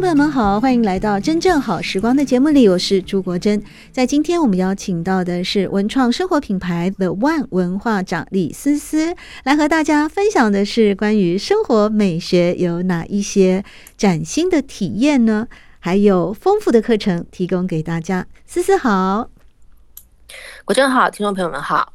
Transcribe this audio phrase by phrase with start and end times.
[0.00, 3.60] 朋友们好，欢迎来到真正好时光的节目里，我是朱国珍。
[3.90, 13.64] 在今天我们邀请到的是文创生活品牌 The One 文化长李思思，来和大家分享的是关于生活美学有哪一些
[13.96, 15.48] 崭新的体验呢？
[15.80, 18.24] 还有丰富的课程提供给大家。
[18.46, 19.28] 思思好，
[20.64, 21.92] 国珍好，听众朋友们好。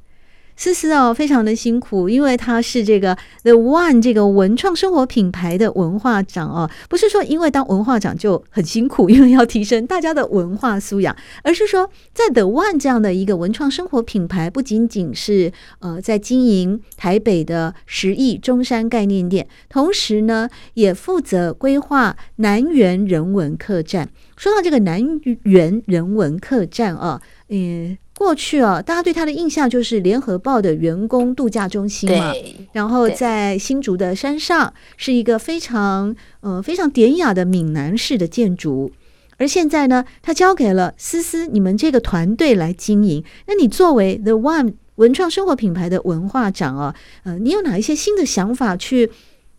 [0.56, 24.10] 思思哦，非常的辛苦，因为他是这个 The One 这个文创生活品牌的文化长哦，不是说因为当文化长就很辛苦，因为要提升大家的文化素养，而是说在 The One 这样的一个文创生活品牌，不仅仅是呃在经营台北的十亿中山概念店，同时呢也负责规划南园人文客栈。
[24.38, 25.02] 说到这个南
[25.44, 27.98] 园人文客栈啊，嗯。
[28.24, 32.34] 过去啊，大家对他的印象就是联合报的员工度假中心嘛，
[32.72, 38.90] 然后在新竹的山上是一个非常呃非常典雅的闽南式的建筑，
[39.36, 43.22] 而现在呢，他交给了思思你们这个团队来经营。
[43.48, 49.12] 那你作为 The One 文创生活品牌的文化长啊，呃，你有哪一些新的想法去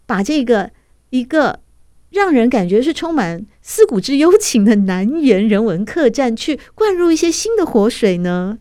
[0.07, 0.71] 把这个
[1.11, 1.61] 一个
[2.11, 8.59] 让人感觉是充满思古之幽情的南园人文客栈，去灌入一些新的活水呢？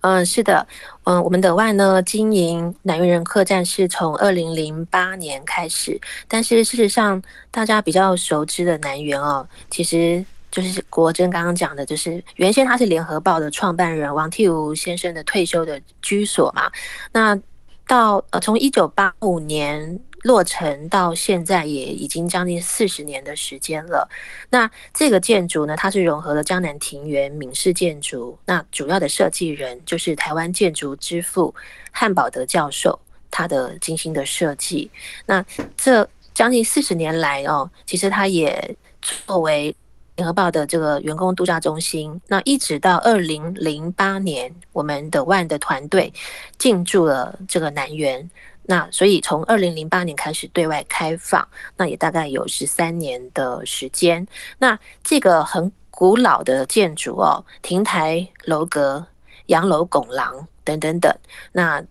[0.00, 0.66] 嗯，是的，
[1.04, 7.22] 嗯，我们的外呢经营南园人客栈是从二零零八年开始，但是事实上
[7.52, 16.68] 大家比较熟知的南园哦，其实就是国珍刚刚讲的，就是原先他是联合报的创办人王替吾先生的退休的居所嘛，
[17.12, 17.38] 那
[17.86, 20.00] 到呃从一九八五年。
[20.22, 24.08] 落成到现在也已经将近四十年的时间了。
[24.50, 28.36] 那这个建筑呢，它是融合了江南庭园、闽式建筑。
[28.44, 31.54] 那主要的设计人就是台湾建筑之父
[31.92, 32.98] 汉宝德教授，
[33.30, 34.90] 他的精心的设计。
[35.26, 35.44] 那
[35.76, 39.74] 这将近四十年来哦，其实他也作为
[40.16, 42.20] 联合报的这个员工度假中心。
[42.26, 46.12] 那一直到二零零八年，我们的 One 的团队
[46.58, 48.28] 进驻了这个南园。
[48.70, 54.26] 那所以从二零零八年开始对外开放，那也大概有十三年的时间。
[54.58, 59.06] 那这个很古老的建筑哦，亭台楼阁、
[59.46, 61.10] 洋楼拱廊等等等。
[61.50, 61.82] 那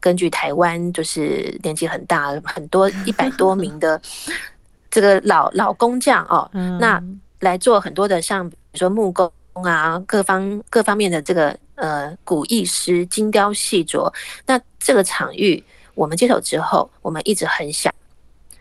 [0.00, 4.00] 根据台湾就是年纪很大很多一百多名的
[4.90, 7.00] 这个老老工匠哦，那
[7.38, 14.12] 来做很多的像比如说木工啊，各方各方面的这个呃古艺师精雕细琢。
[14.44, 15.62] 那这个场域。
[15.94, 17.92] 我们接手之后，我们一直很想，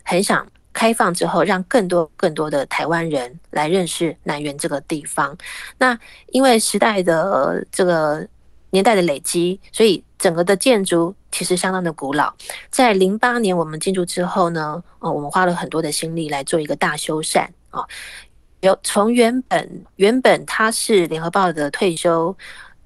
[0.04, 5.38] 很想开放之后，让更多更多的台湾人来认识南园这个地方。
[5.78, 8.28] 那因为时代的这个
[8.72, 12.34] 年代的累积，所以整个的建筑其实相当的古老。
[12.70, 17.86] 在零八年我们进驻之后呢，呃，我们花了很多的心力来做一个大修缮啊，
[18.62, 22.36] 有从原本原本它是联合报的退休。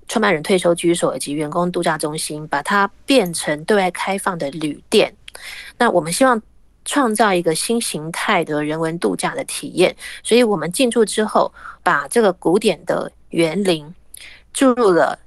[0.08, 5.14] 创办人退休居所以及员工度假中心，把它变成对外开放的旅店。
[5.78, 6.42] 那我们希望
[6.86, 13.94] 创造一个新形态的人文度假的体验，所以我们进驻之后，把这个古典的园林
[14.54, 15.20] 注入了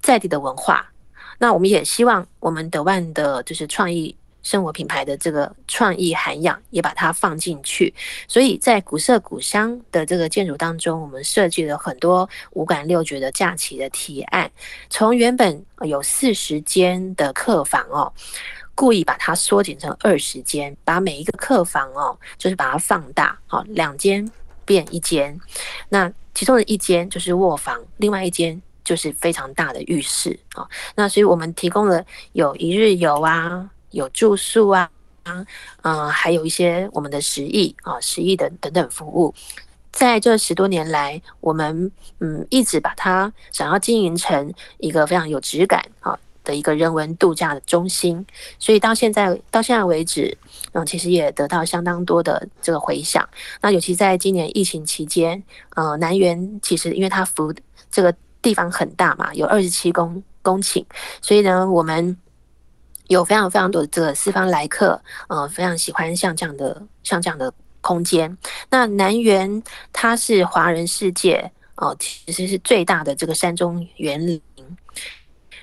[0.00, 0.90] 在地的文化。
[1.38, 4.16] 那我们也希望我们德万的就是创意。
[4.42, 7.92] 生活品牌的这个创意涵养也把它放进去，
[8.26, 14.50] 所以在古色古香的这个建筑当中，我们设计了很多五感六觉的假期的提案。
[14.88, 18.12] 从原本有四十间的客房哦，
[18.74, 24.30] 故意把它缩减成二十间，把每一个客房哦，就是把它放大，好，两间
[24.64, 25.38] 变一间。
[25.88, 30.66] 那其中的一间就是卧房，另外一间就是非常大的浴室啊。
[30.94, 33.68] 那所以我们提供了有一日游啊。
[33.90, 34.90] 有住宿啊，
[35.82, 39.34] 嗯、还有一些我们的食艺啊，食艺的等等服务，
[39.92, 41.90] 在这十多年来，我们
[42.20, 48.24] 嗯一直把它想要经营成一个非常有质感啊的一个人文度假的中心，
[48.58, 50.36] 所以到现在到现在为止，
[50.72, 53.28] 嗯，其实也得到相当多的这个回响。
[53.60, 55.42] 那尤其在今年疫情期间，
[55.76, 57.54] 呃，南园其实因为它服
[57.90, 60.84] 这个地方很大嘛，有二十七公公顷，
[61.20, 62.16] 所以呢，我们。
[63.10, 68.38] 有非常非常多的这个四方来客，呃，非常喜欢像这样的像这样的空间。
[68.70, 69.60] 那南园
[69.92, 74.40] 它是华人世界哦、呃，其实是最大的这个山中园林，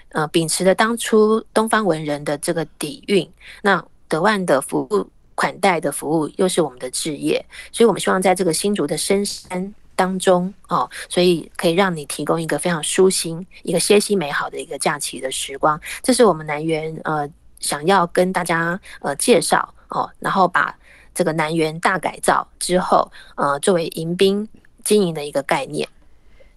[0.10, 9.74] 呃，秉持着当初东方文人的这个底蕴，那德万的服务款待的服务又是我们的置业，所以我们希望在这个新竹的深山。
[9.98, 15.78] 当中哦，所以可以让你提供一个非常舒心、一个歇息美好的一个假期的时光。
[16.02, 17.30] 这是我们南园呃
[17.60, 20.78] 想要跟大家呃介绍哦，然后把
[21.14, 24.48] 这个南园大改造之后呃作为迎宾
[24.84, 25.90] 经营的一个概念。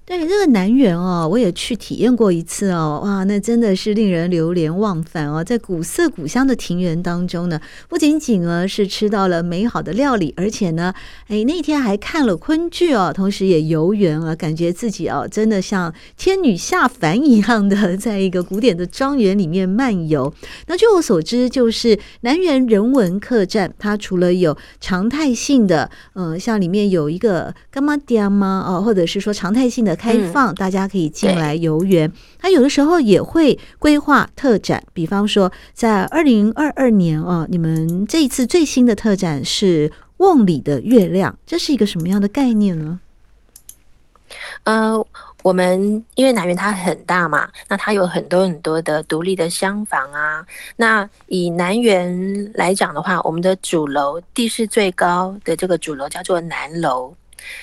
[0.06, 5.44] 对，这个南园哦，我也去体验过一次哦，哇，那真的是令人流连忘返哦。
[5.44, 10.92] 在古色古香的庭园当中呢，不仅仅呢是吃到了美好的料理，而且呢，
[11.28, 20.34] 哎，那天还看了昆剧哦，同时也游园啊，感觉自己哦，真的像天女下凡一样的，在一个古典的庄园里面漫游。
[20.66, 28.66] 那据我所知，就是南园人文客栈，它除了有常态性的，呃，像里面有一个柑仔店吗？
[28.66, 29.99] 哦，或者是说常态性的。
[30.00, 32.10] 开放，大家可以进来游园。
[32.38, 42.98] 它有的时候也会规划特展，比方说在二零二二年啊，你们这一次最新的特展是“瓮里的月亮”，这是一个什么样的概念呢？
[44.64, 45.04] 呃，
[45.42, 50.46] 我们因为南园它很大嘛，那它有很多很多的独立的厢房啊。
[50.76, 57.14] 那以南园来讲的话，我们的主楼地势最高的这个主楼叫做南楼。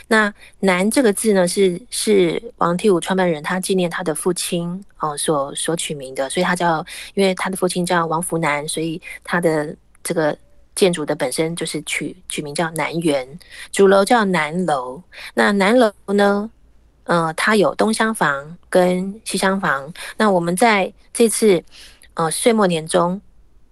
[0.08, 10.38] 那“南”这个字呢，是是王梯武创办人他纪念他的父亲哦所所取名的，所以他叫，因为他的父亲叫王福南，所以他的这个
[10.76, 13.28] 建筑的本身就是取取名叫南园，
[13.72, 15.02] 主楼叫南楼。
[15.34, 16.50] 那南楼呢，
[17.04, 19.94] 呃，它有东厢房跟西厢房。
[20.18, 21.64] 那我们在这次
[22.14, 23.20] 呃岁末年终，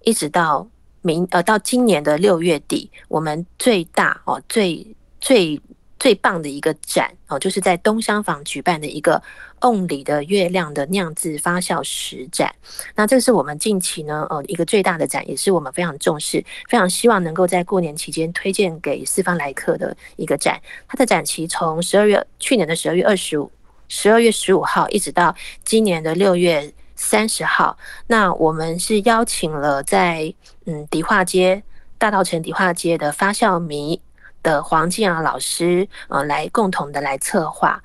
[0.04, 0.68] 一直到
[1.02, 5.62] 明呃到今年的六月底，我们最大哦最最。
[5.98, 9.22] 最棒的一个展哦，就是在东厢房举办的一个
[9.62, 12.54] “瓮里的月亮”的酿制发酵食展。
[12.96, 20.62] 那这是我们近期呢，呃，一个最大的展，也是我们非常重视、非常希望能够在过年期间推荐给四方来客的一个展。
[20.88, 23.50] 它的展期从十二月去年的十二月二十五、
[23.88, 25.34] 十二月十五号，一直到
[25.64, 27.78] 今年的六月三十号。
[28.08, 30.34] 那我们是邀请了在
[30.66, 31.64] 嗯迪化街、
[31.98, 34.02] 大道城迪化街的发酵迷。
[34.46, 37.82] 的黄静雅老师，呃，来共同的来策划。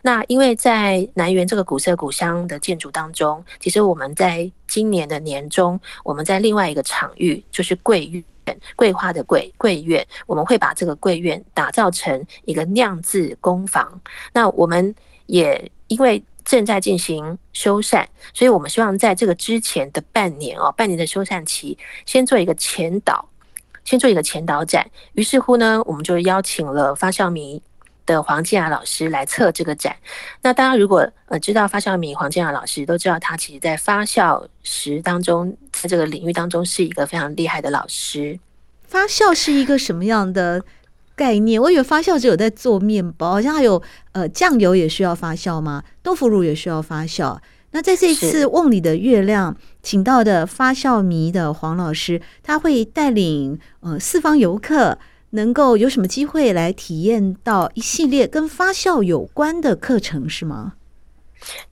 [0.00, 8.24] 那因为在南园这个古色古香的建筑当中，其实我们在今年的年中，我们在另外一个场域，就是桂苑，
[8.74, 14.00] 桂花的桂桂苑，我们会把这个桂苑打造成一个酿制工坊。
[14.32, 14.94] 那我们
[15.26, 23.28] 也因为正在进行修缮，所以我们希望在这个之前的半年哦，半年的修缮期，先做一个前导。
[23.88, 27.62] 先做一个前导展，于是乎呢，我们就邀请了发酵迷
[28.04, 29.96] 的黄静雅老师来测这个展。
[30.42, 38.38] 那大家如果呃知道发酵迷黄静雅老师，都知道他其实在发酵时当中，在这个领域当中是一个非常厉害的老师。
[38.86, 40.62] 发酵是一个什么样的
[41.16, 41.58] 概念？
[41.58, 45.82] 我以为发酵只有在做面包，好像还有呃酱油也需要发酵吗？
[46.02, 47.38] 豆腐乳也需要发酵？
[47.70, 49.54] 那在这一次《瓮里的月亮》
[49.88, 54.98] 请到的发酵迷的黄老师，他会带领呃四方游客，
[55.30, 60.74] 能够有什么机会来体验到一系列跟发酵有关的课程，是吗？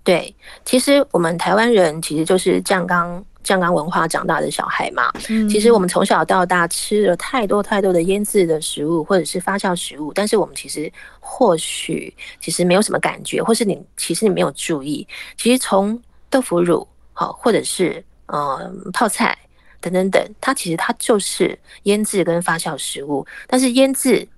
[0.02, 5.12] 对，其实我们台湾人其实就是酱缸酱缸文化长大的小孩嘛。
[5.28, 15.06] 嗯，其实我们从小到大吃了太多太多的腌制的食物或者是发酵食物，但是我们其实或许其实没有什么感觉，或是你其实你没有注意，
[15.36, 19.36] 其实从豆腐乳好，或者是呃泡菜
[19.80, 24.28] 等等等，它其实它就是腌制跟发酵食物，但是腌制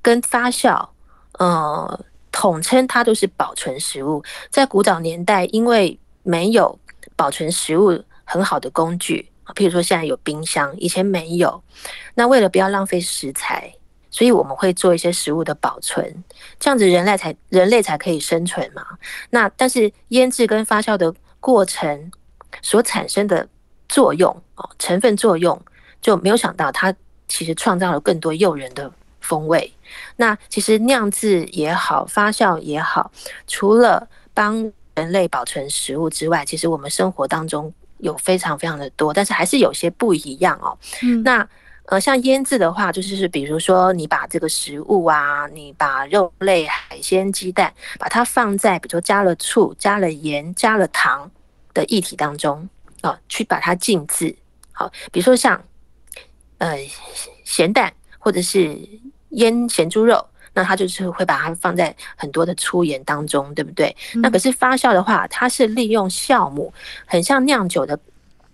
[0.00, 0.88] 跟发酵
[1.38, 2.04] 呃。
[2.36, 4.20] 统称它都是保存食物。
[4.50, 6.76] 在古早年代，因为没有
[7.14, 11.62] 保存食物很好的工具，譬如说现在有冰箱，以前没有。
[12.12, 13.72] 那为了不要浪费食材，
[14.10, 16.24] 所以我们会做一些食物的保存，
[16.58, 18.84] 这样子人类才人类才可以生存嘛。
[19.30, 22.10] 那但是腌制跟发酵的过程
[22.62, 23.46] 所产生的
[23.86, 25.60] 作用哦，成分作用
[26.00, 26.94] 就没有想到它
[27.28, 28.90] 其实创造了更多诱人的。
[29.26, 29.72] 风味，
[30.16, 33.10] 那其实酿制也好，发酵也好，
[33.46, 40.76] 除了帮人类保存食物之外，其实我们生活当中有非常非常的多，但是还是有些不一样哦。
[41.02, 41.48] 嗯，那
[41.86, 51.30] 呃，像腌制的话，就是是比如说你把这个食物啊，你把肉类、海鲜、鸡蛋，把它放在比如说加了醋、加了盐、加了糖
[51.74, 52.66] 的液体当中
[53.02, 54.34] 啊，去把它静置。
[54.72, 55.62] 好，比如说像
[56.58, 56.76] 呃
[57.44, 58.76] 咸蛋或者是
[59.30, 63.94] 腌咸猪肉，那它就是会把它放在很多的粗盐当中，对不对？
[64.14, 66.72] 嗯、那可是发酵的话，它是利用酵母，
[67.04, 67.98] 很像酿酒的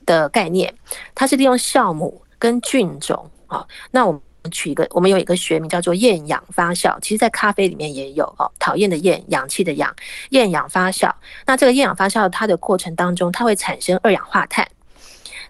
[0.05, 0.75] 的概念，
[1.15, 3.65] 它是利用酵母跟菌种啊。
[3.93, 4.21] 那我们。
[4.51, 8.51] 取一个，我们有一个学名叫做厌氧发酵，其实在咖啡里面也有哦。
[8.59, 9.95] 讨厌的厌，氧气的氧，
[10.31, 11.13] 厌氧发酵。
[11.45, 14.67] 那这个厌氧发酵它的过程当中，它会产生二氧化碳，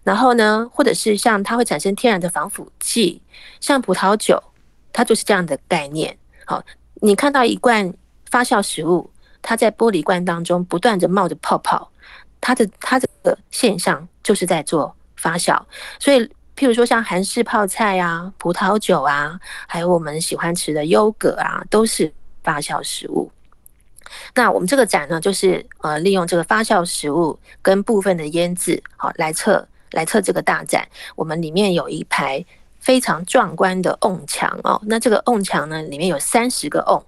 [0.03, 3.23] 然后呢，或者是像它会产生天然的防腐剂，
[3.61, 4.43] 像葡萄酒，
[4.93, 6.19] 它就是这样的概念。
[6.45, 6.61] 好，
[6.97, 7.95] 你看到一罐
[8.29, 9.09] 发酵食物，
[9.41, 11.89] 它在玻璃罐当中不断的冒着泡泡，
[12.41, 15.63] 它的它这个现象就是在做发酵，
[16.01, 16.29] 所以。
[16.61, 22.13] 譬如说像韩式泡菜啊、葡萄酒啊，还有我们喜欢吃的优格啊，都是
[22.43, 23.33] 发酵食物。
[24.35, 30.87] 那我们这个展呢，就是呃利用这个发酵食物跟部分的腌制，好来测来测这个大展。
[31.17, 32.45] 我们里面有一排
[32.79, 37.03] 非常壮观的瓮墙哦，那这个瓮墙呢，里面有三十个瓮，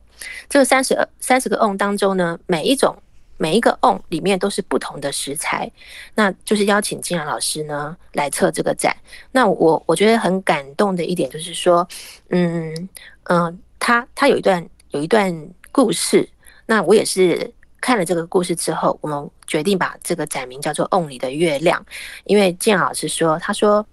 [0.49, 2.97] 这个三十三十个瓮当中呢，每一种。
[3.43, 5.69] 每一个瓮里面都是不同的食材，
[6.15, 8.97] 那就是邀请金兰老师呢来测这个展。
[9.33, 11.85] 那我我觉得很感动的一点就是说，
[12.29, 12.89] 嗯
[13.25, 15.35] 嗯、他他有一段有一段
[15.73, 16.29] 故事。
[16.67, 21.81] 那我也是看了这个故事之后，我们决定把这个展名叫做《瓮里的月亮》，
[22.23, 23.85] 因为金兰老师说，他说，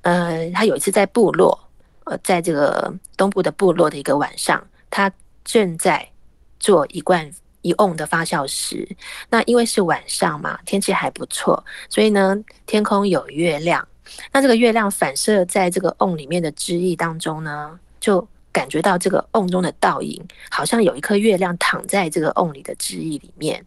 [0.00, 1.56] 呃，他有一次在部落，
[2.06, 4.60] 呃，在这个东部的部落的一个晚上，
[4.90, 5.08] 他
[5.44, 6.04] 正在
[6.58, 7.32] 做一罐。
[7.62, 8.86] 一瓮的发酵时，
[9.30, 13.86] 那因为是晚上嘛，天气还不错，所以呢，天空有月亮。
[14.30, 23.64] 那这个月亮反射在这个瓮里面的汁液当中呢，就感觉到这个瓮中的倒影，好像有一颗月亮躺在这个瓮里的汁液里面。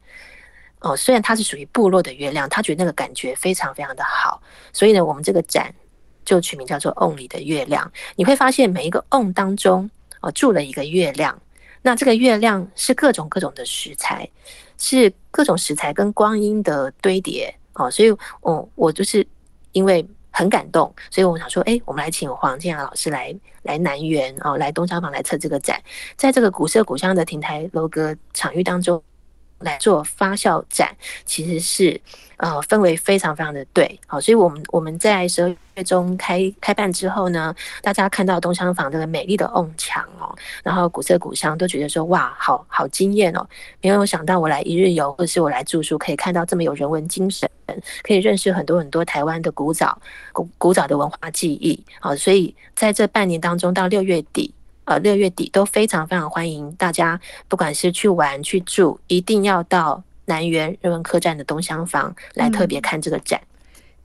[0.82, 4.40] 哦，虽然它是属于部落的月亮，他觉得那个感觉非常非常的好，
[4.72, 5.74] 所以呢，我们这个展
[6.24, 7.84] 就取名叫做《瓮里的月亮》。
[8.16, 9.90] 你会发现每一个瓮当中，
[10.22, 11.42] 哦，住了一个月亮。
[11.86, 14.28] 那这个月亮是各种各种的食材，
[14.76, 18.10] 是各种食材跟光阴的堆叠哦，所以，
[18.42, 19.26] 我我就是
[19.72, 25.80] 因为很感动，所以我想说，哎，我们来请黄建雅老师来来南园哦，来东厢房来测这个展，
[26.18, 29.00] 在这个古色古香的亭台楼阁场域当中。
[29.66, 30.96] 来做发酵展，
[31.26, 32.00] 其实是
[32.38, 43.46] 呃氛围非常非常的对，好，所以我们我们在十二月中开开办之后呢，大家看到东商坊这个美丽的瓮墙哦，然后古色古香，都觉得说哇，好好惊艳哦，
[43.82, 47.50] 没有想到我来一日游或者是我来住宿，可以看到这么有人文精神，
[48.04, 54.55] 可以认识很多很多台湾的古早古古早的文化记忆，好，所以在这半年当中到六月底。
[54.86, 63.40] 呃，六月底都非常非常欢迎大家，不管是去玩去住，一定要到南园人文客栈的东厢房来特别看这个展。
[63.42, 63.55] 嗯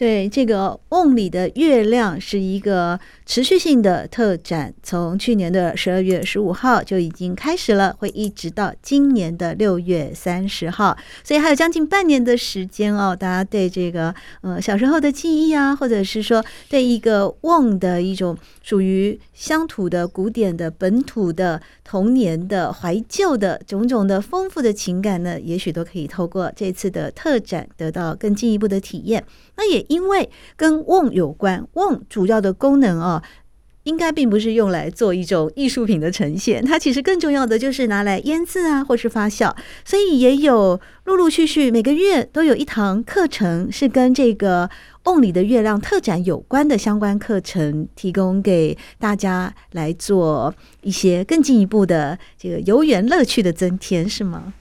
[0.00, 13.14] 对，这个瓮里的月亮是一个持续性的特展，从去年的十二月十五号就已经开始了，会一直到今年的六月三十号，所以还有将近半年的时间哦。
[13.14, 29.22] 大家对这个呃小时候的记忆啊，或者是说对一个瓮的一种属于乡土的、古典的、本土的、童年的、怀旧的种种的丰富的情感呢，也许都可以透过这次的特展得到更进一步的体验。
[29.56, 33.20] 那也因为跟瓮有关，瓮主要的功能啊，
[33.82, 39.52] 应该并不是用来做一种艺术品的呈现，它其实更重要的就是拿来腌制啊，或是发酵。
[39.84, 44.70] 所以也有陆陆续续每个月都有一堂课程是跟这个
[45.06, 54.54] 瓮里的月亮特展有关的相关课程，提供给大家来做一些更进一步的这个游园乐趣的增添，是吗？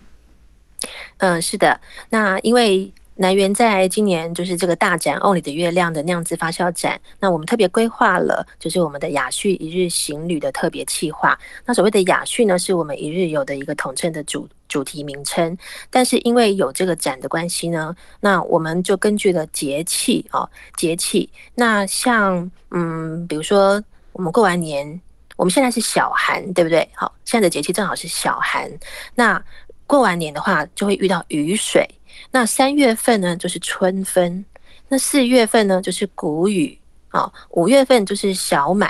[1.18, 1.80] 嗯，是的。
[2.10, 2.92] 那因为。
[3.22, 11.38] 南园在今年就是这个大展《瓮里的月亮》的酿制发酵展，那我们特别规划了，就是我们的雅叙一日行旅的特别企划。
[11.66, 15.58] 那所谓的雅叙呢，是我们一日游的一个统称的主主题名称。
[15.90, 21.30] 但是因为有这个展的关系呢，那我们就根据了节气哦，节气。
[21.56, 23.84] 那像嗯，比如说
[24.14, 25.02] 我们过完年，
[25.36, 26.88] 我们现在是小寒，对不对？
[26.96, 28.72] 好，现在的节气正好是小寒。
[29.14, 29.44] 那
[29.86, 31.86] 过完年的话，就会遇到雨水。
[32.32, 34.44] 那三月份呢，就是春分；
[34.88, 36.78] 那四月份呢，就是谷雨。
[37.12, 38.88] 啊；五月份就是小满；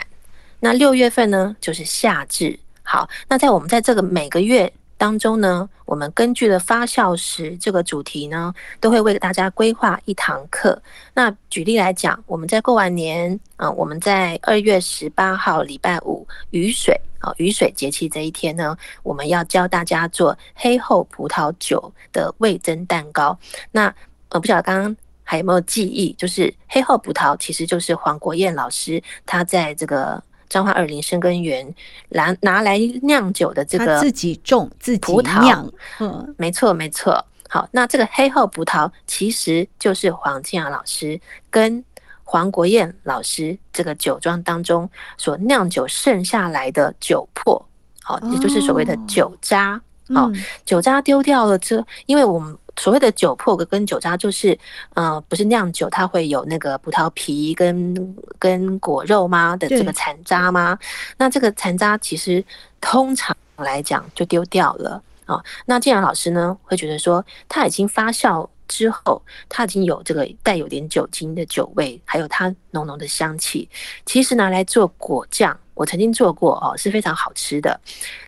[0.60, 2.60] 那六月份呢，就是夏至。
[2.84, 10.80] 好，那在我们在这个每个月当中呢，我们根据了发酵时这个主题呢，都会为大家规划一堂课。
[11.14, 17.00] 那举例来讲，我们在过完年啊，我们在二月十八号礼拜五雨水。
[17.20, 23.38] 啊，雨水节气这一天呢，我们要教大家做黑厚葡萄酒的味增蛋糕。
[23.72, 23.94] 那
[24.30, 26.14] 呃，不晓得刚刚还有没有记忆？
[26.14, 31.74] 就是黑后葡萄其实就是黄国燕老师他在这个彰化二林生根园
[32.10, 37.24] 拿拿来酿酒的这个自己种自己酿，嗯，没错没错。
[37.48, 41.84] 好，那这个黑后葡萄其实就是黄静雅老师跟
[42.24, 44.88] 黄国燕老师这个酒庄当中
[45.18, 47.64] 所酿酒剩下来的酒粕，
[48.04, 49.82] 好，也就是所谓的酒渣。
[50.14, 50.34] 好、哦，
[50.66, 54.58] 酒渣丢掉了之，因为我们所谓的酒粕跟酒渣就是，
[54.94, 60.80] 呃，不是酿酒它会有那个葡萄皮跟跟果肉吗的这个残渣吗？
[61.18, 62.44] 那这个残渣其实
[62.80, 65.04] 通常来讲就丢掉了。
[65.26, 73.70] 哦，那靖雅老师呢会觉得说，它已经发酵之后，它已经有这个带有点酒精的酒味，还有它浓浓的香气。
[74.06, 77.80] 其实拿来做果酱，我曾经做过哦，是非常好吃的。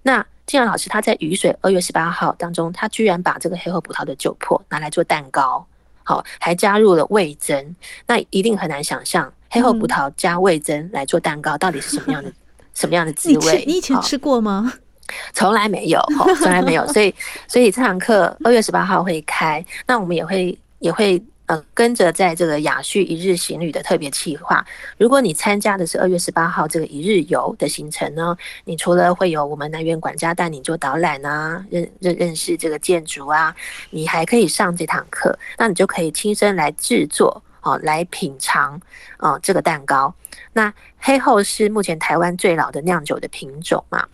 [0.03, 5.65] 那靖雅老师他在雨水二月十八号当中，他居然把这个黑后葡萄的酒粕拿来做蛋糕，
[6.03, 7.75] 好，还加入了味增。
[8.05, 12.31] 那一定很难想象，黑后葡萄加味增来做蛋糕到底是什么样的
[12.73, 13.63] 什么样的滋味？
[13.65, 14.73] 你以前吃过吗？
[15.33, 17.13] 从来没有，哦，从来没有，所以，
[17.47, 21.21] 所以这堂课二月十八号会开，那我们也会也会
[21.51, 24.65] 呃跟着在这个雅叙一日行旅的特别企划。
[24.97, 33.53] 如果你参加的是二月十八号这个一日游的行程呢，你除了会有我们南园管家带你做导览啊，认认认识这个建筑啊，
[33.89, 38.79] 你还可以上这堂课，那你就可以亲身来制作哦，来品尝
[39.17, 40.13] 哦这个蛋糕。
[40.53, 44.07] 那黑后是目前台湾最老的酿酒的品种嘛。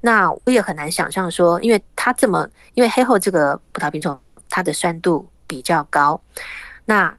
[0.00, 6.18] 那我也很难想象说，因为它这么，因为黑后这个葡萄品种，它的酸度比较高。
[6.88, 7.14] 那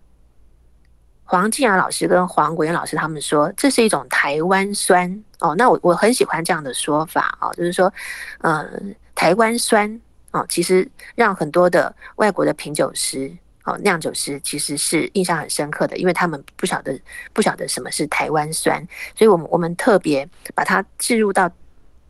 [1.26, 5.54] 黄静雅老师跟黄国燕老师他们说，这是一种台湾酸哦。
[5.56, 7.94] 那我我很喜欢这样的说法哦，就是说，
[8.40, 8.68] 呃，
[9.14, 10.02] 台湾酸
[10.32, 13.32] 哦，其实让很多的外国的品酒师
[13.66, 17.00] 哦、酿酒师其实是印象很深刻的，因为他们不晓得
[17.32, 18.84] 不晓得什么是台湾酸，
[19.16, 21.48] 所以我们我们特别把它置入到。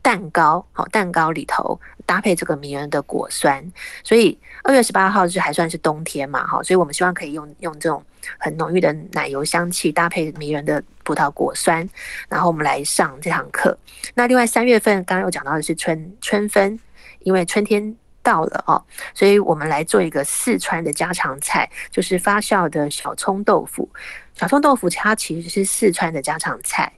[0.02, 3.62] 蛋糕好，蛋糕里头搭配这个迷人的果酸，
[4.02, 8.02] 所以二月十八号就还算是冬天嘛，哈，所以我们希望可以用用这种
[8.38, 11.86] 很浓郁的奶油香气搭配迷人的葡萄果酸，
[12.28, 13.78] 然后我们来上这堂课。
[14.14, 16.80] 那另外三月份刚刚有讲到的是春春分，
[17.20, 18.82] 因为春天到了哦，
[19.14, 23.88] 所以我们来做一个四川的家常菜，就是发酵的小葱豆腐。
[24.34, 26.90] 小葱豆腐它其实是四川的家常菜，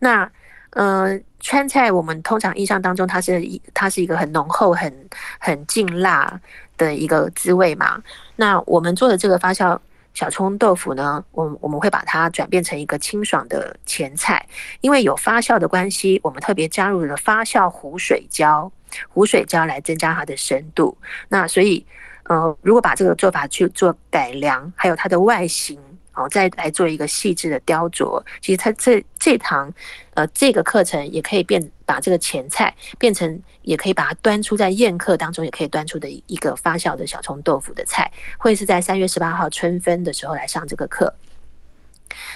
[0.00, 0.30] 那。
[0.72, 4.92] 呃，川菜我们通常印象当中，它是一它是一个很浓厚、很
[5.38, 6.40] 很劲辣
[6.78, 8.02] 的一个滋味嘛。
[8.36, 9.78] 那我们做的这个发酵
[10.14, 14.46] 小葱豆腐呢，我我们会把它转变成一个清爽的前菜，
[14.80, 18.70] 因为有发酵的关系，我们特别加入了发酵湖水胶，
[19.10, 20.96] 湖水胶来增加它的深度。
[21.28, 21.84] 那所以，
[22.24, 25.78] 呃，如果把这个做法去做改良，还有它的外形。
[26.12, 28.22] 好，再来做一个细致的雕琢。
[28.40, 29.72] 其实它这这堂，
[30.14, 41.14] 呃，这个课程也可以变，把这个前菜变成，也可以把它端出在宴客当中，也可以端出的一个发酵的小葱豆腐的菜，会是在三月十八号春分的时候来上这个课。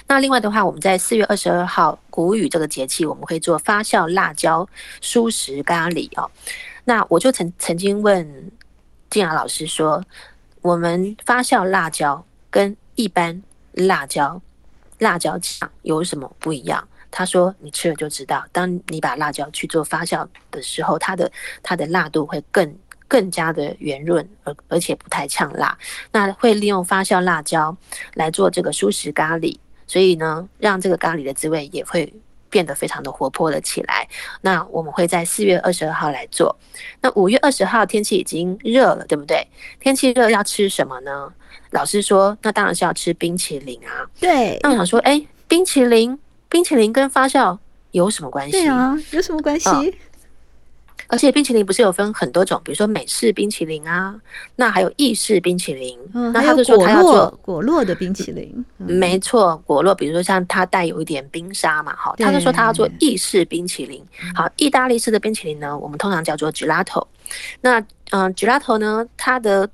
[0.07, 4.67] 那另外的话，我们在四月二十二号谷雨这个节气，我们会做发酵辣椒
[5.01, 6.31] 蔬食咖喱哦。
[6.85, 8.51] 那我就曾曾经问
[9.11, 10.03] 静雅老师说，
[10.61, 13.43] 我们发酵辣椒跟一般
[13.85, 14.41] 辣椒，
[14.99, 16.87] 辣椒酱有什么不一样？
[17.09, 18.45] 他说：“你吃了就知道。
[18.51, 21.31] 当你把辣椒去做发酵的时候，它的
[21.63, 25.75] 它的辣度会更更加的圆润，而而且不太呛辣。
[26.11, 27.75] 那会利用发酵辣椒
[28.15, 32.13] 来做这个蔬食咖喱，所以呢，让这个咖喱的滋味也会
[32.57, 34.07] 变得非常的活泼了起来。
[34.41, 36.55] 那我们会在四月二十二号来做。
[37.01, 39.47] 那五月二十号天气已经热了，对不对？
[39.79, 41.31] 天气热要吃什么呢？”
[41.69, 44.57] 老师说：“那当然是要吃冰淇淋啊。”对。
[44.63, 46.17] 那我想说，哎、欸，冰淇淋，
[46.49, 47.59] 冰淇淋跟发酵
[47.91, 48.53] 有什么关系？
[48.53, 49.69] 对啊，有什么关系？
[49.69, 49.85] 哦，
[51.07, 54.15] 而且冰淇淋不是有分很多种，比如说美式冰淇淋啊，
[54.55, 55.97] 那还有意式冰淇淋。
[56.13, 58.65] 嗯，那他就说他要做果洛的冰淇淋。
[58.79, 64.03] 嗯、没错，果洛，比如说像它带有一点冰沙嘛，哈，他就说他要做意式冰淇淋。
[64.35, 67.05] 好，意大利式的冰淇淋呢，我们通常叫做 gelato。
[67.61, 67.79] 那
[68.11, 69.69] 嗯，gelato 呢，它的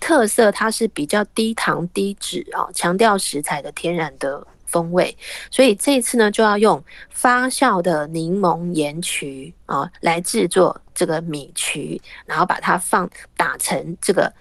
[0.00, 5.16] 特色，它是比较低糖低脂啊，强调食材的天然的风味，
[5.50, 14.32] 所以这一次呢，就要用发酵的柠檬盐曲啊来制作这个米曲，然后把它放打成这个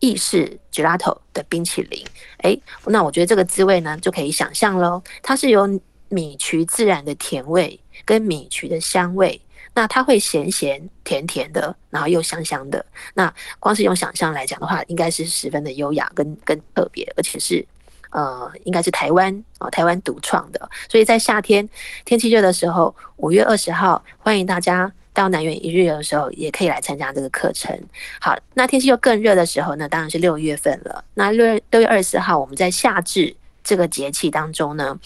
[0.00, 2.04] 意式 gelato 的冰淇淋。
[2.38, 5.68] 诶，那我觉得这个滋味呢，就可以想象喽，它是由
[6.08, 9.40] 米曲自然的甜味跟米曲的香味。
[9.74, 12.84] 那它会咸咸甜甜的，然后又香香的。
[13.14, 17.64] 那光是用想象来讲的话，应该是十分的优雅跟跟特别，而且是
[18.10, 20.68] 呃，应该是台湾哦，台湾独创的。
[20.88, 21.66] 所以在夏天
[22.04, 27.74] 天气热的时候，五月二十号，欢迎大家到南园一日游的时候，也可以来参加这个课程。
[28.20, 31.02] 好，那天气又更热的时候呢，当然是六月份了。
[31.14, 34.98] 那六月六月二十四号，我们在夏至这个节气当中呢，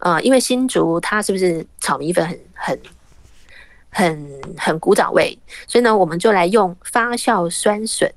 [0.00, 2.80] 呃，因为新竹它是不是炒米粉很很
[3.98, 8.08] 很很古早味，所以呢，我们就来用发酵酸笋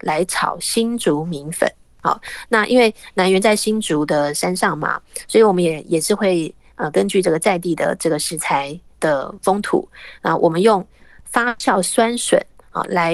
[0.00, 1.70] 来炒新竹米粉。
[2.00, 2.18] 好，
[2.48, 9.86] 那因为南园在新竹的山上嘛，所以我们也也是会呃根据这个在地的这个食材的风土
[10.22, 10.82] 啊，我们用
[11.26, 13.12] 发酵酸笋啊来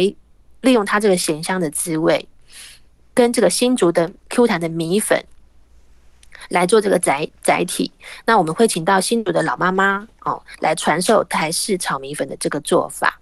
[0.61, 2.29] 利用它这个咸香的滋味，
[3.13, 5.25] 跟这个新竹的 Q 弹的米粉。
[6.53, 7.91] 来做这个载载体，
[8.27, 13.19] 那我们会请到新竹的老妈妈哦，来传授台式炒米粉的这个做法。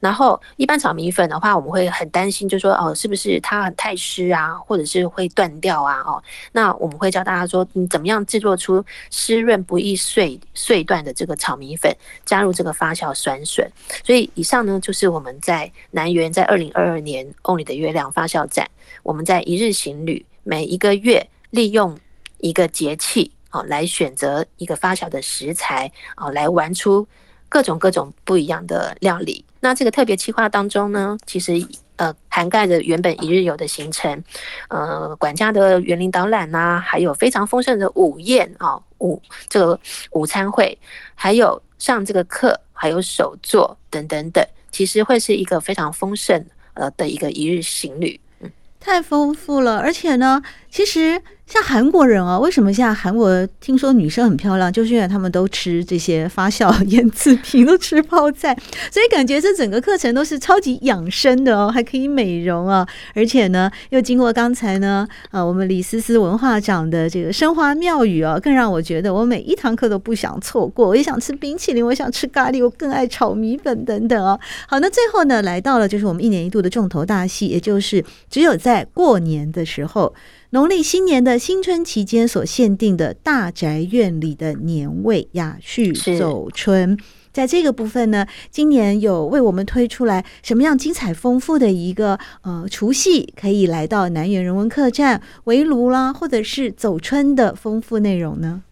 [0.00, 6.00] 然后一般炒米粉的话，我们会很担心，就说哦，是不是它很太湿啊，或者是会断掉啊？
[6.00, 11.90] 哦，那我们会教大家说，你怎么样制作出湿润不易碎碎断的这个炒米粉，
[12.26, 13.66] 加入这个发酵酸笋。
[14.04, 18.68] 所以以上呢，就是我们在南园在二零二二年 Only 的月亮发酵站，
[19.02, 21.98] 我们在一日行旅，每一个月利用。
[22.44, 27.08] 一个节气哦，来选择一个发酵的食材哦，来玩出
[27.48, 29.42] 各种各种不一样的料理。
[29.60, 34.22] 那这个特别企划当中呢，其实呃涵盖着原本一日游的行程，
[34.68, 39.80] 呃管家的园林导览呐，还有非常丰盛的午宴啊午这个
[40.10, 40.78] 午餐会，
[41.14, 48.20] 还有上这个课，还有手作等等等，其实会是一个非常丰盛呃的一个一日行旅。
[48.40, 50.42] 嗯，太丰富了，而且呢，
[50.74, 51.22] 其实。
[51.46, 58.56] 像韩国人啊，为什么现在韩国听说女生很漂亮，就是因为他们都吃这些发酵腌制品，都吃泡菜，
[58.90, 70.88] 所以感觉这整个课程都是超级养生的哦，还可以美容啊，而且呢，又经过刚才呢，呃，我们李思思文化长的这个生花妙语啊，更让我觉得我每一堂课都不想错过。
[70.88, 74.40] 我也想吃冰淇淋，我想吃咖喱，我更爱炒米粉等等哦。
[74.66, 80.14] 好，那最后呢，来到了就是我们一年一度的重头大戏，也就是只有在过年的时候。
[80.50, 86.96] 农历新年的新春期间所限定的大宅院里的年味雅趣走春，
[87.32, 98.62] 在这个部分呢，今年有为我们推出来什么样精彩丰富的一个呃除夕可以来到南园人文客栈围炉啦，或者是走春的丰富内容呢？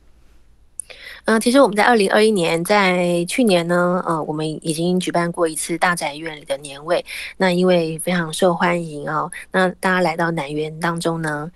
[1.25, 7.05] 嗯、呃，其实我们在二零二一年，在去年呢，呃，我们已经举办过一次大宅院里的年味，
[7.39, 11.51] 那因为非常受欢迎哦，那大家来到南园当中呢。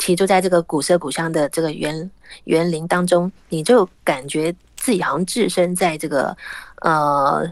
[0.00, 2.10] 其实就在这个古色古香的这个园
[2.44, 6.34] 园林当中，你就感觉自己好像置身在这个
[6.80, 7.46] 呃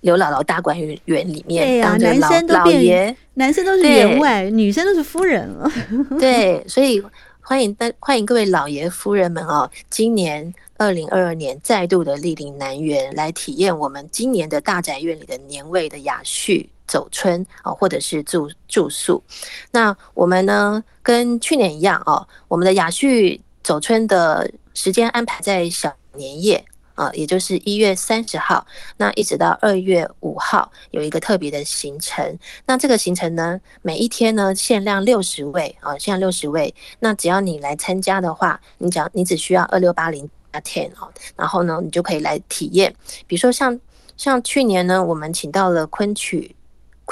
[0.00, 1.66] 刘姥姥大观园园里面。
[1.66, 5.70] 对呀、啊，男生都变，男生都是员外，女生都是夫人了。
[6.18, 7.00] 对，所以
[7.42, 16.70] 欢迎大欢迎各位老爷夫人们哦，今年二零二二年再度的莅临南园来体验我们今年的大宅院里的年味的雅序。
[16.92, 19.22] 走春啊，或者是住住宿，
[19.70, 26.62] 那我们呢，跟去年一样哦，我们的雅序走春的时间安排在小年夜
[26.94, 28.66] 啊，也就是一月三十号，
[28.98, 32.38] 那一直到二月五号有一个特别的行程。
[32.66, 36.74] 那这个行程呢，每一天呢限量六十位啊，限量六十位。
[36.98, 42.94] 那只要你来参加的话，你只要你只需要二六八零加 ten 哦，然后呢，你就可以来体验。
[43.26, 43.80] 比如说像
[44.18, 46.54] 像去年呢，我们请到了昆曲。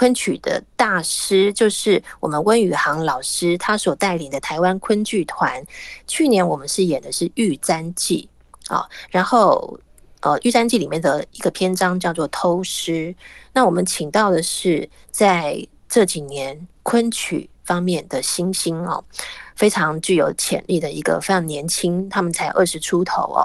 [0.01, 5.63] 昆曲的大师就是我们温宇航老师，他所带领的台湾昆剧团。
[6.07, 8.27] 去年我们是演的是《玉簪记》
[8.75, 9.79] 啊，然后
[10.21, 13.15] 呃，《玉簪记》里面的一个篇章叫做偷诗。
[13.53, 19.05] 那我们请到的是在这几年昆曲方面的新星哦。
[19.61, 23.45] 非常具有潜力的一个非常年轻，他们才二十出头哦。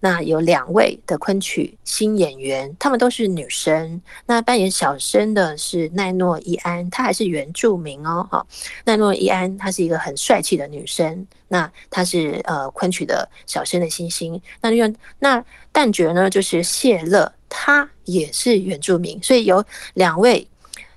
[0.00, 4.00] 那有两位的昆曲新演员，她们都是女生。
[4.24, 8.26] 那扮演小生的是奈诺伊安，她还是原住民哦。
[8.30, 8.46] 哈，
[8.86, 11.26] 奈诺伊安她是一个很帅气的女生。
[11.48, 14.40] 那她是呃昆曲的小生的新星。
[14.62, 15.44] 那用那
[15.74, 20.48] 旦角呢就是谢乐，她也是原住民，所以有两位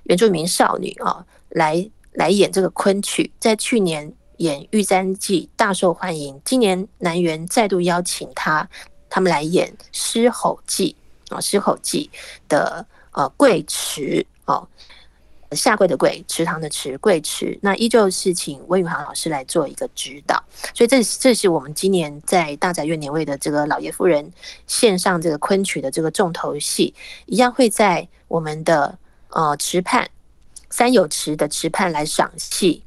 [0.04, 4.10] 原住民少女啊来来演这个昆曲，在去年。
[4.38, 8.68] 演《玉簪记》大受欢迎，今年南园再度邀请他，
[9.08, 10.96] 他们来演《狮吼记》
[11.34, 12.10] 啊，《狮吼记》
[12.48, 14.66] 的呃跪池哦，
[15.52, 17.58] 下跪的跪，池塘的池，跪池。
[17.62, 20.42] 那依旧是请温宇航老师来做一个指导，
[20.74, 24.32] 所以这这是我们今年在大宅院年味的这个老爷夫人
[24.66, 26.92] 献上这个昆曲的这个重头戏，
[27.26, 30.08] 一样会在我们的呃池畔
[30.70, 32.83] 三有池的池畔来赏戏。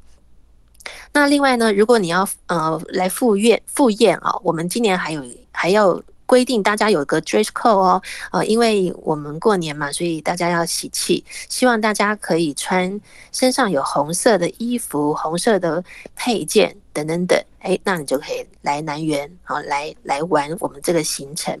[1.18, 8.00] 那另外呢，如果你要呃来赴宴赴宴啊，我们今年还有还要规定大家有个 dress code 哦，
[8.30, 13.00] 呃，因为我们过年嘛，所以大家要喜气，希望大家可以穿
[13.32, 15.82] 身上有红色的衣服、红色的
[16.14, 21.60] 配件等等等，哎，那你就可以来南园啊，来来玩我们这个行程。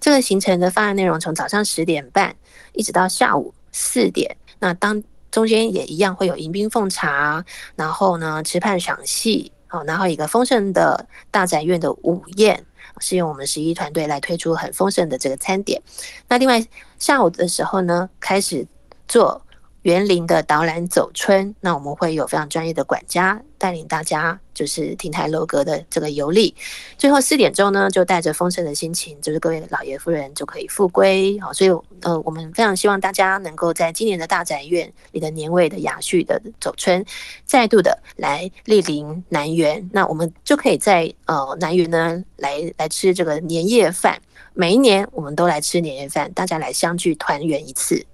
[0.00, 2.34] 这个行程的方案内容从早上十点半
[2.72, 5.00] 一直到下午四点，那当。
[5.36, 7.44] 中间也一样会有迎宾奉茶，
[7.74, 12.64] 然后呢，池畔赏戏，好，然后一个丰盛的大宅院的午宴，
[13.00, 15.82] 是用我们十一团队来推出很丰盛的这个餐点。
[16.26, 16.66] 那另外
[16.98, 18.66] 下午的时候呢，开始
[19.06, 19.42] 做。
[19.86, 26.52] 园林的导览走春，那我们会有非常专业的管家带领大家，就是亭台楼阁的这个游历。
[26.98, 31.38] 最后四点钟呢，就带着丰盛的心情，就是各位老爷夫人就可以复归。
[31.38, 31.70] 好，所以
[32.00, 37.04] 呃，我们非常希望大家能够在今年的大宅院里的年味的雅趣的走春，
[37.44, 39.88] 再度的来莅临南园。
[39.92, 44.20] 那我们就可以在呃南园呢来来吃这个年夜饭。
[44.52, 48.04] 每一年我们都来吃年夜饭，大家来相聚团圆一次。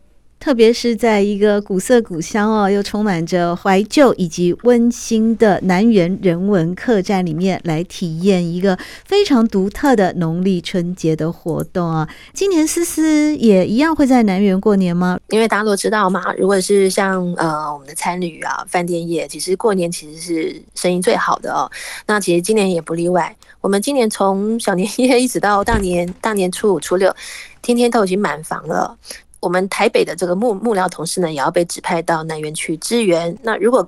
[0.42, 12.08] 特别是在一个古色古香哦，又充满着怀旧以及温馨的南园人文客栈里面，来体验一个非常独特的农历春节的活动啊！
[12.34, 15.16] 今年思思也一样会在南园过年吗？
[15.28, 21.70] 因为大家都知道嘛，如果是像呃我们的餐旅啊、饭店业，其实过年其实是生意最好的哦。
[22.08, 27.14] 那其实今年也不例外，我们今年从小年夜一直到大年大年初五、初六，
[27.62, 28.98] 天天都已经满房了。
[29.42, 33.36] 我们台北的这个幕幕僚同事呢，也要被指派到南园去支援。
[33.42, 33.86] 那如果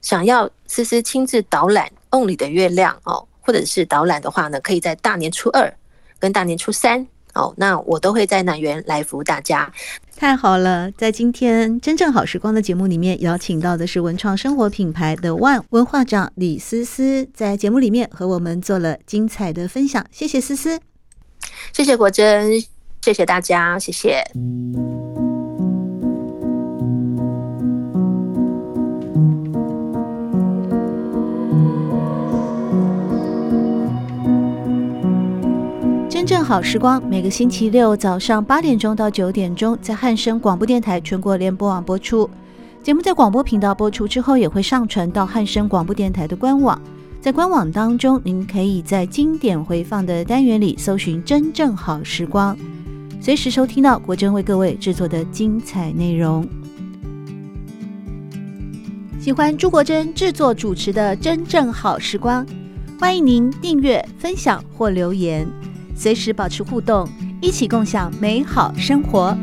[0.00, 5.72] 想要思思亲自导览瓮里的月亮哦，或者是导览的话呢，可以在大年初二
[6.20, 9.72] 跟大年初三哦，那我都会在南园来服务大家。
[10.16, 20.06] 太好了，在今天真正好时光的节目里面，邀请到的是文创生活品牌的 One 文化长李思思，在节目里面和我们做了精彩的分享。
[20.12, 20.78] 谢谢思思，
[21.72, 22.71] 谢谢国珍。
[23.02, 24.22] 谢谢大家，谢谢。
[36.08, 42.30] 真正好时光，每个星期六早上八点钟到九点钟，在汉声广播电台全国联播网播出。
[42.84, 46.80] 节目在广播频道播出之后，也会上传到汉声广播电台的官网。
[47.20, 52.56] 在官网当中，您可以在经典回放的单元里搜寻“真正好时光”。
[53.22, 56.44] 随时收听到国珍为各位制作的精彩内容。
[59.20, 62.44] 喜欢朱国珍制作主持的《真正好时光》，
[62.98, 65.46] 欢迎您订阅、分享或留言，
[65.94, 67.08] 随时保持互动，
[67.40, 69.38] 一起共享美好生活。